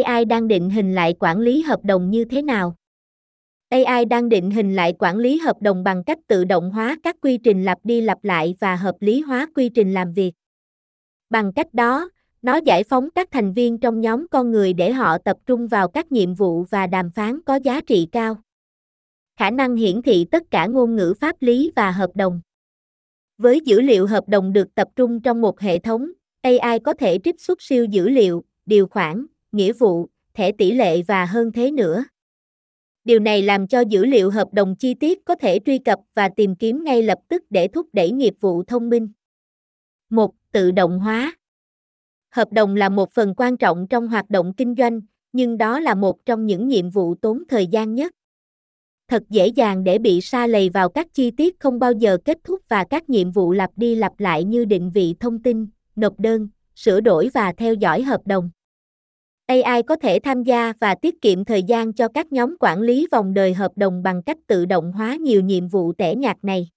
[0.00, 2.74] AI đang định hình lại quản lý hợp đồng như thế nào?
[3.68, 7.16] AI đang định hình lại quản lý hợp đồng bằng cách tự động hóa các
[7.22, 10.32] quy trình lặp đi lặp lại và hợp lý hóa quy trình làm việc.
[11.30, 12.10] Bằng cách đó,
[12.42, 15.88] nó giải phóng các thành viên trong nhóm con người để họ tập trung vào
[15.88, 18.36] các nhiệm vụ và đàm phán có giá trị cao.
[19.36, 22.40] Khả năng hiển thị tất cả ngôn ngữ pháp lý và hợp đồng.
[23.38, 26.10] Với dữ liệu hợp đồng được tập trung trong một hệ thống,
[26.42, 31.02] AI có thể trích xuất siêu dữ liệu, điều khoản, nghĩa vụ, thẻ tỷ lệ
[31.02, 32.04] và hơn thế nữa.
[33.04, 36.28] Điều này làm cho dữ liệu hợp đồng chi tiết có thể truy cập và
[36.28, 39.08] tìm kiếm ngay lập tức để thúc đẩy nghiệp vụ thông minh.
[40.10, 40.34] 1.
[40.52, 41.36] Tự động hóa.
[42.30, 45.00] Hợp đồng là một phần quan trọng trong hoạt động kinh doanh,
[45.32, 48.12] nhưng đó là một trong những nhiệm vụ tốn thời gian nhất.
[49.08, 52.38] Thật dễ dàng để bị sa lầy vào các chi tiết không bao giờ kết
[52.44, 56.20] thúc và các nhiệm vụ lặp đi lặp lại như định vị thông tin, nộp
[56.20, 58.50] đơn, sửa đổi và theo dõi hợp đồng.
[59.50, 63.06] AI có thể tham gia và tiết kiệm thời gian cho các nhóm quản lý
[63.12, 66.68] vòng đời hợp đồng bằng cách tự động hóa nhiều nhiệm vụ tẻ nhạt này.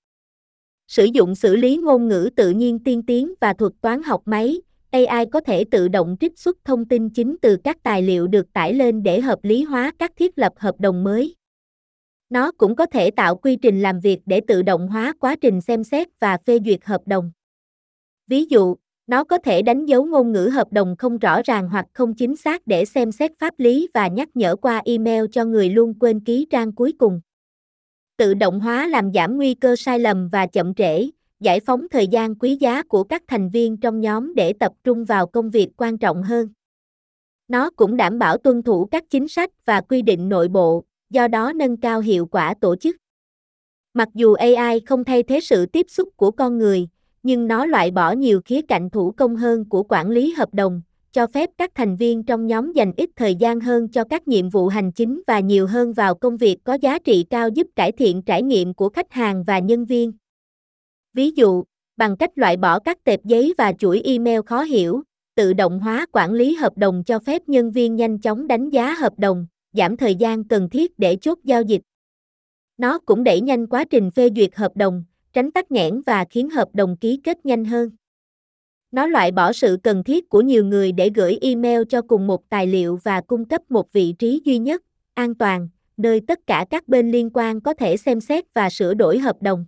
[0.88, 4.62] Sử dụng xử lý ngôn ngữ tự nhiên tiên tiến và thuật toán học máy,
[4.92, 8.54] AI có thể tự động trích xuất thông tin chính từ các tài liệu được
[8.54, 11.36] tải lên để hợp lý hóa các thiết lập hợp đồng mới.
[12.30, 15.62] Nó cũng có thể tạo quy trình làm việc để tự động hóa quá trình
[15.62, 17.32] xem xét và phê duyệt hợp đồng.
[18.28, 18.76] Ví dụ,
[19.08, 22.36] nó có thể đánh dấu ngôn ngữ hợp đồng không rõ ràng hoặc không chính
[22.36, 26.20] xác để xem xét pháp lý và nhắc nhở qua email cho người luôn quên
[26.20, 27.22] ký trang cuối cùng.
[28.18, 31.10] Tự động hóa làm giảm nguy cơ sai lầm và chậm trễ,
[31.40, 35.06] giải phóng thời gian quý giá của các thành viên trong nhóm để tập trung
[35.06, 36.50] vào công việc quan trọng hơn.
[37.48, 41.28] Nó cũng đảm bảo tuân thủ các chính sách và quy định nội bộ, do
[41.28, 42.96] đó nâng cao hiệu quả tổ chức.
[43.94, 46.88] Mặc dù AI không thay thế sự tiếp xúc của con người,
[47.24, 50.82] nhưng nó loại bỏ nhiều khía cạnh thủ công hơn của quản lý hợp đồng,
[51.12, 54.50] cho phép các thành viên trong nhóm dành ít thời gian hơn cho các nhiệm
[54.50, 57.92] vụ hành chính và nhiều hơn vào công việc có giá trị cao giúp cải
[57.92, 60.12] thiện trải nghiệm của khách hàng và nhân viên.
[61.14, 61.64] Ví dụ,
[61.98, 65.02] bằng cách loại bỏ các tệp giấy và chuỗi email khó hiểu,
[65.36, 68.94] tự động hóa quản lý hợp đồng cho phép nhân viên nhanh chóng đánh giá
[68.94, 71.82] hợp đồng, giảm thời gian cần thiết để chốt giao dịch.
[72.78, 75.04] Nó cũng đẩy nhanh quá trình phê duyệt hợp đồng,
[75.34, 77.90] tránh tắc nghẽn và khiến hợp đồng ký kết nhanh hơn.
[78.92, 82.50] Nó loại bỏ sự cần thiết của nhiều người để gửi email cho cùng một
[82.50, 84.82] tài liệu và cung cấp một vị trí duy nhất,
[85.14, 88.94] an toàn, nơi tất cả các bên liên quan có thể xem xét và sửa
[88.94, 89.66] đổi hợp đồng.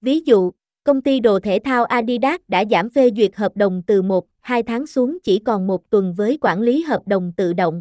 [0.00, 0.50] Ví dụ,
[0.84, 4.62] công ty đồ thể thao Adidas đã giảm phê duyệt hợp đồng từ 1, 2
[4.62, 7.80] tháng xuống chỉ còn một tuần với quản lý hợp đồng tự động.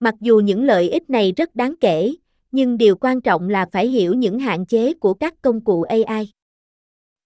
[0.00, 2.14] Mặc dù những lợi ích này rất đáng kể,
[2.54, 6.30] nhưng điều quan trọng là phải hiểu những hạn chế của các công cụ AI.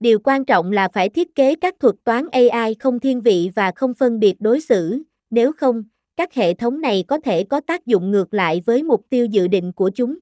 [0.00, 3.72] Điều quan trọng là phải thiết kế các thuật toán AI không thiên vị và
[3.76, 5.84] không phân biệt đối xử, nếu không,
[6.16, 9.48] các hệ thống này có thể có tác dụng ngược lại với mục tiêu dự
[9.48, 10.18] định của chúng.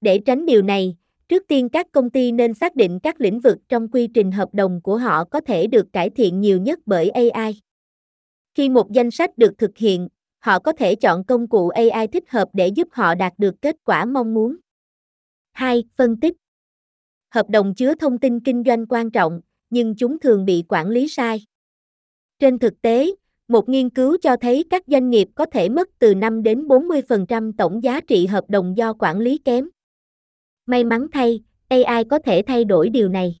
[0.00, 0.96] Để tránh điều này,
[1.28, 4.48] trước tiên các công ty nên xác định các lĩnh vực trong quy trình hợp
[4.52, 7.60] đồng của họ có thể được cải thiện nhiều nhất bởi AI.
[8.54, 10.08] Khi một danh sách được thực hiện,
[10.44, 13.76] họ có thể chọn công cụ AI thích hợp để giúp họ đạt được kết
[13.84, 14.56] quả mong muốn.
[15.52, 15.84] 2.
[15.96, 16.36] Phân tích
[17.30, 19.40] Hợp đồng chứa thông tin kinh doanh quan trọng,
[19.70, 21.44] nhưng chúng thường bị quản lý sai.
[22.38, 23.10] Trên thực tế,
[23.48, 27.52] một nghiên cứu cho thấy các doanh nghiệp có thể mất từ 5 đến 40%
[27.58, 29.68] tổng giá trị hợp đồng do quản lý kém.
[30.66, 33.36] May mắn thay, AI có thể thay đổi điều này.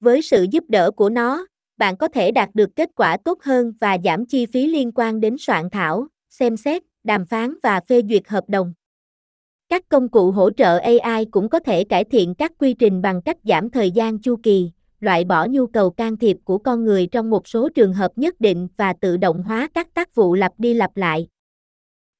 [0.00, 1.46] Với sự giúp đỡ của nó,
[1.82, 5.20] bạn có thể đạt được kết quả tốt hơn và giảm chi phí liên quan
[5.20, 8.72] đến soạn thảo, xem xét, đàm phán và phê duyệt hợp đồng.
[9.68, 13.22] Các công cụ hỗ trợ AI cũng có thể cải thiện các quy trình bằng
[13.22, 14.70] cách giảm thời gian chu kỳ,
[15.00, 18.40] loại bỏ nhu cầu can thiệp của con người trong một số trường hợp nhất
[18.40, 21.28] định và tự động hóa các tác vụ lặp đi lặp lại.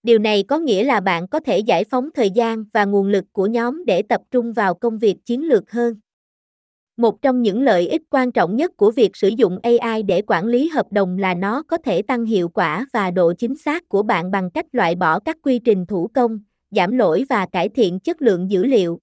[0.02, 3.24] Điều này có nghĩa là bạn có thể giải phóng thời gian và nguồn lực
[3.32, 5.94] của nhóm để tập trung vào công việc chiến lược hơn.
[7.02, 10.46] Một trong những lợi ích quan trọng nhất của việc sử dụng AI để quản
[10.46, 14.02] lý hợp đồng là nó có thể tăng hiệu quả và độ chính xác của
[14.02, 16.40] bạn bằng cách loại bỏ các quy trình thủ công,
[16.70, 18.98] giảm lỗi và cải thiện chất lượng dữ liệu.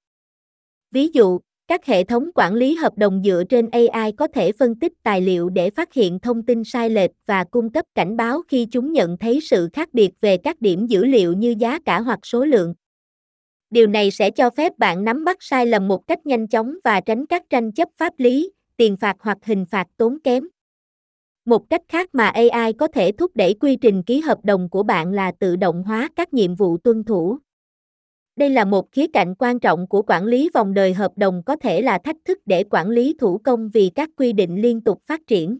[0.91, 4.79] Ví dụ, các hệ thống quản lý hợp đồng dựa trên AI có thể phân
[4.79, 8.41] tích tài liệu để phát hiện thông tin sai lệch và cung cấp cảnh báo
[8.47, 11.99] khi chúng nhận thấy sự khác biệt về các điểm dữ liệu như giá cả
[11.99, 12.73] hoặc số lượng.
[13.69, 17.01] Điều này sẽ cho phép bạn nắm bắt sai lầm một cách nhanh chóng và
[17.01, 20.47] tránh các tranh chấp pháp lý, tiền phạt hoặc hình phạt tốn kém.
[21.45, 24.83] Một cách khác mà AI có thể thúc đẩy quy trình ký hợp đồng của
[24.83, 27.37] bạn là tự động hóa các nhiệm vụ tuân thủ.
[28.35, 31.55] Đây là một khía cạnh quan trọng của quản lý vòng đời hợp đồng có
[31.55, 35.01] thể là thách thức để quản lý thủ công vì các quy định liên tục
[35.05, 35.59] phát triển.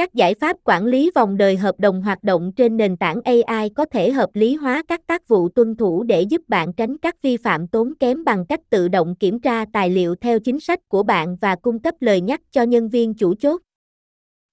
[0.00, 3.70] Các giải pháp quản lý vòng đời hợp đồng hoạt động trên nền tảng AI
[3.70, 7.22] có thể hợp lý hóa các tác vụ tuân thủ để giúp bạn tránh các
[7.22, 10.88] vi phạm tốn kém bằng cách tự động kiểm tra tài liệu theo chính sách
[10.88, 13.60] của bạn và cung cấp lời nhắc cho nhân viên chủ chốt.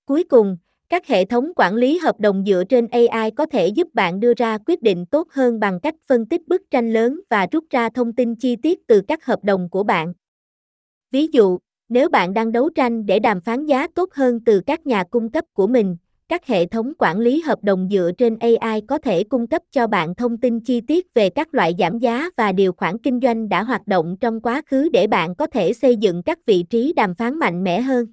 [0.06, 0.58] Cuối cùng,
[0.90, 4.34] các hệ thống quản lý hợp đồng dựa trên AI có thể giúp bạn đưa
[4.34, 7.90] ra quyết định tốt hơn bằng cách phân tích bức tranh lớn và rút ra
[7.90, 10.14] thông tin chi tiết từ các hợp đồng của bạn.
[11.12, 11.58] Ví dụ,
[11.90, 15.32] nếu bạn đang đấu tranh để đàm phán giá tốt hơn từ các nhà cung
[15.32, 15.98] cấp của mình,
[16.30, 19.88] các hệ thống quản lý hợp đồng dựa trên AI có thể cung cấp cho
[19.88, 23.50] bạn thông tin chi tiết về các loại giảm giá và điều khoản kinh doanh
[23.50, 26.94] đã hoạt động trong quá khứ để bạn có thể xây dựng các vị trí
[26.94, 28.06] đàm phán mạnh mẽ hơn.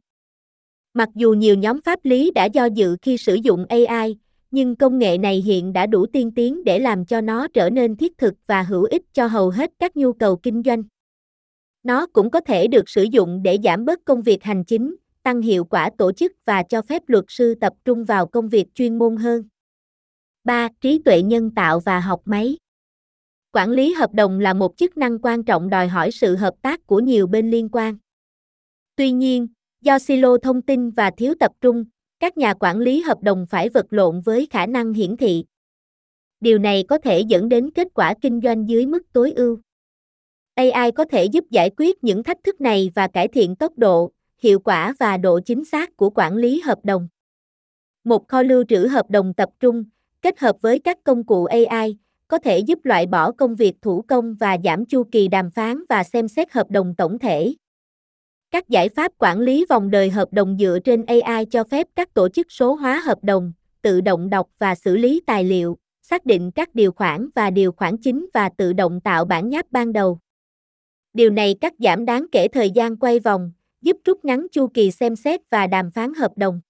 [0.95, 4.17] Mặc dù nhiều nhóm pháp lý đã do dự khi sử dụng AI,
[4.51, 7.97] nhưng công nghệ này hiện đã đủ tiên tiến để làm cho nó trở nên
[7.97, 10.83] thiết thực và hữu ích cho hầu hết các nhu cầu kinh doanh.
[11.85, 15.43] Nó cũng có thể được sử dụng để giảm bớt công việc hành chính, tăng
[15.43, 18.99] hiệu quả tổ chức và cho phép luật sư tập trung vào công việc chuyên
[18.99, 19.43] môn hơn.
[20.45, 20.69] 3.
[20.81, 22.57] Trí tuệ nhân tạo và học máy.
[23.53, 26.87] Quản lý hợp đồng là một chức năng quan trọng đòi hỏi sự hợp tác
[26.87, 27.97] của nhiều bên liên quan.
[28.97, 29.49] Tuy nhiên,
[29.81, 31.85] do silo thông tin và thiếu tập trung,
[32.21, 35.45] các nhà quản lý hợp đồng phải vật lộn với khả năng hiển thị.
[36.41, 39.59] Điều này có thể dẫn đến kết quả kinh doanh dưới mức tối ưu.
[40.55, 44.11] AI có thể giúp giải quyết những thách thức này và cải thiện tốc độ,
[44.39, 47.09] hiệu quả và độ chính xác của quản lý hợp đồng.
[48.05, 49.85] Một kho lưu trữ hợp đồng tập trung,
[50.23, 51.97] kết hợp với các công cụ AI,
[52.29, 55.83] có thể giúp loại bỏ công việc thủ công và giảm chu kỳ đàm phán
[55.89, 57.55] và xem xét hợp đồng tổng thể.
[58.51, 62.15] Các giải pháp quản lý vòng đời hợp đồng dựa trên AI cho phép các
[62.15, 63.53] tổ chức số hóa hợp đồng,
[63.83, 67.73] tự động đọc và xử lý tài liệu, xác định các điều khoản và điều
[67.73, 70.19] khoản chính và tự động tạo bản nháp ban đầu.
[71.15, 73.53] Điều này cắt giảm đáng kể thời gian quay vòng,
[73.83, 76.61] giúp rút ngắn chu kỳ xem xét và đàm phán hợp đồng.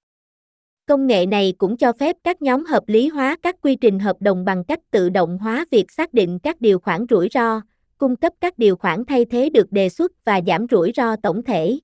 [0.87, 4.17] Công nghệ này cũng cho phép các nhóm hợp lý hóa các quy trình hợp
[4.21, 7.61] đồng bằng cách tự động hóa việc xác định các điều khoản rủi ro,
[7.99, 11.43] cung cấp các điều khoản thay thế được đề xuất và giảm rủi ro tổng
[11.43, 11.79] thể.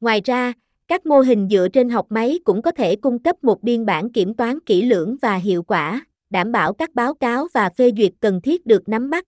[0.00, 0.52] Ngoài ra,
[0.88, 4.12] các mô hình dựa trên học máy cũng có thể cung cấp một biên bản
[4.12, 8.12] kiểm toán kỹ lưỡng và hiệu quả, đảm bảo các báo cáo và phê duyệt
[8.20, 9.24] cần thiết được nắm bắt.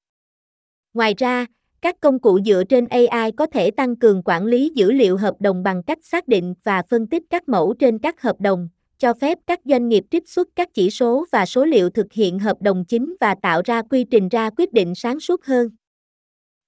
[0.94, 1.46] Ngoài ra,
[1.82, 5.34] các công cụ dựa trên AI có thể tăng cường quản lý dữ liệu hợp
[5.40, 8.68] đồng bằng cách xác định và phân tích các mẫu trên các hợp đồng,
[8.98, 12.38] cho phép các doanh nghiệp trích xuất các chỉ số và số liệu thực hiện
[12.38, 15.70] hợp đồng chính và tạo ra quy trình ra quyết định sáng suốt hơn.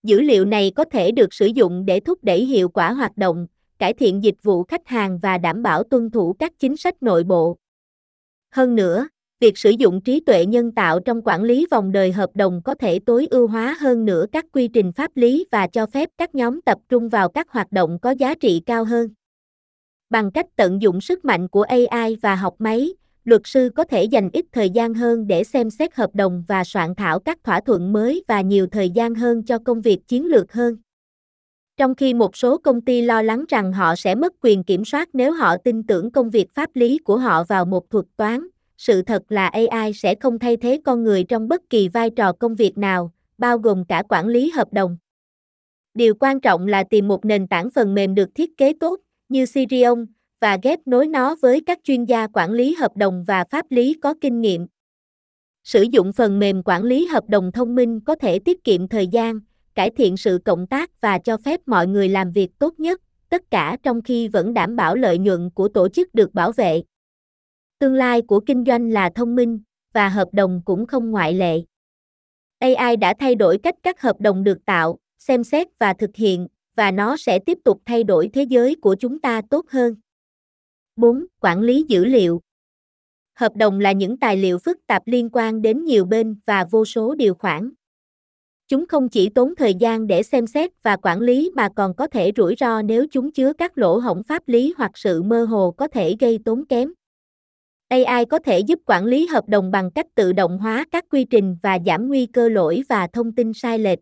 [0.03, 3.47] Dữ liệu này có thể được sử dụng để thúc đẩy hiệu quả hoạt động,
[3.79, 7.25] cải thiện dịch vụ khách hàng và đảm bảo tuân thủ các chính sách nội
[7.25, 7.57] bộ.
[8.51, 9.09] Hơn nữa,
[9.43, 12.75] việc sử dụng trí tuệ nhân tạo trong quản lý vòng đời hợp đồng có
[12.75, 16.35] thể tối ưu hóa hơn nữa các quy trình pháp lý và cho phép các
[16.35, 19.09] nhóm tập trung vào các hoạt động có giá trị cao hơn.
[20.11, 22.95] Bằng cách tận dụng sức mạnh của AI và học máy,
[23.25, 26.65] luật sư có thể dành ít thời gian hơn để xem xét hợp đồng và
[26.65, 30.27] soạn thảo các thỏa thuận mới và nhiều thời gian hơn cho công việc chiến
[30.27, 30.77] lược hơn.
[31.77, 35.09] Trong khi một số công ty lo lắng rằng họ sẽ mất quyền kiểm soát
[35.13, 38.47] nếu họ tin tưởng công việc pháp lý của họ vào một thuật toán,
[38.83, 42.33] sự thật là AI sẽ không thay thế con người trong bất kỳ vai trò
[42.33, 44.97] công việc nào, bao gồm cả quản lý hợp đồng.
[45.95, 49.47] Điều quan trọng là tìm một nền tảng phần mềm được thiết kế tốt, như
[49.47, 50.07] Sirion,
[50.41, 53.95] và ghép nối nó với các chuyên gia quản lý hợp đồng và pháp lý
[54.03, 54.67] có kinh nghiệm.
[55.65, 59.07] Sử dụng phần mềm quản lý hợp đồng thông minh có thể tiết kiệm thời
[59.07, 59.41] gian,
[59.75, 63.43] cải thiện sự cộng tác và cho phép mọi người làm việc tốt nhất, tất
[63.51, 66.83] cả trong khi vẫn đảm bảo lợi nhuận của tổ chức được bảo vệ.
[67.83, 69.61] Tương lai của kinh doanh là thông minh,
[69.93, 71.63] và hợp đồng cũng không ngoại lệ.
[72.59, 76.49] AI đã thay đổi cách các hợp đồng được tạo, xem xét và thực hiện,
[76.77, 79.95] và nó sẽ tiếp tục thay đổi thế giới của chúng ta tốt hơn.
[80.97, 81.27] 4.
[81.41, 82.41] Quản lý dữ liệu.
[83.35, 86.85] Hợp đồng là những tài liệu phức tạp liên quan đến nhiều bên và vô
[86.85, 87.71] số điều khoản.
[88.69, 92.07] Chúng không chỉ tốn thời gian để xem xét và quản lý mà còn có
[92.07, 95.71] thể rủi ro nếu chúng chứa các lỗ hổng pháp lý hoặc sự mơ hồ
[95.71, 96.93] có thể gây tốn kém.
[97.93, 101.25] AI có thể giúp quản lý hợp đồng bằng cách tự động hóa các quy
[101.25, 103.99] trình và giảm nguy cơ lỗi và thông tin sai lệch.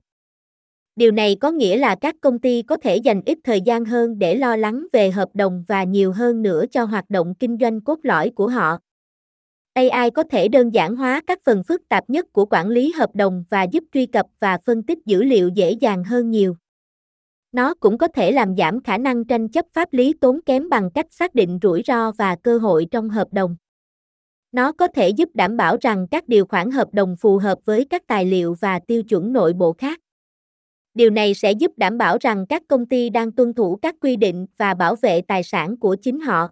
[0.96, 4.18] Điều này có nghĩa là các công ty có thể dành ít thời gian hơn
[4.18, 7.80] để lo lắng về hợp đồng và nhiều hơn nữa cho hoạt động kinh doanh
[7.80, 8.78] cốt lõi của họ.
[9.74, 13.10] AI có thể đơn giản hóa các phần phức tạp nhất của quản lý hợp
[13.14, 16.56] đồng và giúp truy cập và phân tích dữ liệu dễ dàng hơn nhiều.
[17.52, 20.90] Nó cũng có thể làm giảm khả năng tranh chấp pháp lý tốn kém bằng
[20.90, 23.56] cách xác định rủi ro và cơ hội trong hợp đồng.
[24.52, 27.84] Nó có thể giúp đảm bảo rằng các điều khoản hợp đồng phù hợp với
[27.90, 30.00] các tài liệu và tiêu chuẩn nội bộ khác.
[30.94, 34.16] Điều này sẽ giúp đảm bảo rằng các công ty đang tuân thủ các quy
[34.16, 36.48] định và bảo vệ tài sản của chính họ.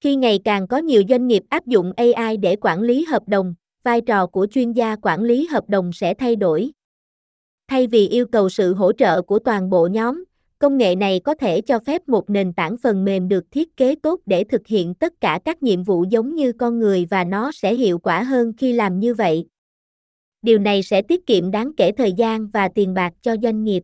[0.00, 3.54] Khi ngày càng có nhiều doanh nghiệp áp dụng AI để quản lý hợp đồng,
[3.84, 6.70] vai trò của chuyên gia quản lý hợp đồng sẽ thay đổi.
[7.68, 10.24] Thay vì yêu cầu sự hỗ trợ của toàn bộ nhóm,
[10.58, 13.94] công nghệ này có thể cho phép một nền tảng phần mềm được thiết kế
[14.02, 17.52] tốt để thực hiện tất cả các nhiệm vụ giống như con người và nó
[17.52, 19.46] sẽ hiệu quả hơn khi làm như vậy.
[20.42, 23.82] Điều này sẽ tiết kiệm đáng kể thời gian và tiền bạc cho doanh nghiệp.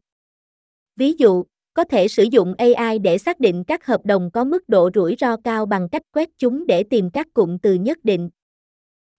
[0.96, 4.68] Ví dụ, có thể sử dụng AI để xác định các hợp đồng có mức
[4.68, 8.30] độ rủi ro cao bằng cách quét chúng để tìm các cụm từ nhất định.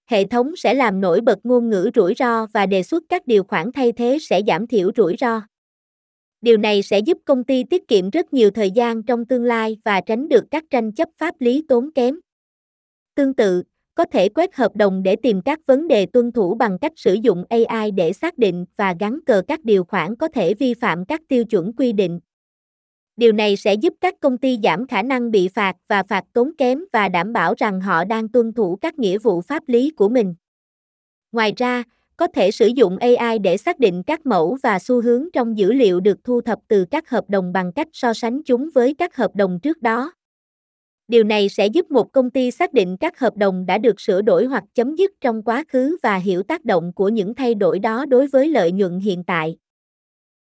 [0.06, 3.44] Hệ thống sẽ làm nổi bật ngôn ngữ rủi ro và đề xuất các điều
[3.44, 5.42] khoản thay thế sẽ giảm thiểu rủi ro.
[6.44, 9.78] Điều này sẽ giúp công ty tiết kiệm rất nhiều thời gian trong tương lai
[9.86, 12.20] và tránh được các tranh chấp pháp lý tốn kém.
[13.16, 13.64] Tương tự,
[13.96, 17.14] có thể quét hợp đồng để tìm các vấn đề tuân thủ bằng cách sử
[17.14, 21.06] dụng AI để xác định và gắn cờ các điều khoản có thể vi phạm
[21.06, 22.20] các tiêu chuẩn quy định.
[23.18, 26.52] Điều này sẽ giúp các công ty giảm khả năng bị phạt và phạt tốn
[26.58, 30.10] kém và đảm bảo rằng họ đang tuân thủ các nghĩa vụ pháp lý của
[30.10, 30.36] mình.
[31.32, 31.84] Ngoài ra,
[32.18, 35.74] có thể sử dụng AI để xác định các mẫu và xu hướng trong dữ
[35.74, 39.16] liệu được thu thập từ các hợp đồng bằng cách so sánh chúng với các
[39.16, 40.12] hợp đồng trước đó.
[41.08, 44.22] Điều này sẽ giúp một công ty xác định các hợp đồng đã được sửa
[44.22, 47.80] đổi hoặc chấm dứt trong quá khứ và hiểu tác động của những thay đổi
[47.80, 49.56] đó đối với lợi nhuận hiện tại.